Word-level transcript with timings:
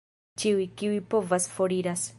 Ĉiuj, 0.43 0.65
kiuj 0.81 0.97
povas, 1.15 1.49
foriras. 1.59 2.09